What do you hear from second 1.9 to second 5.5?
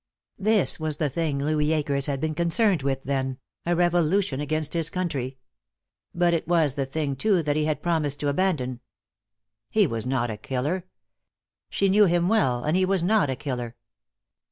had been concerned with, then, a revolution against his country.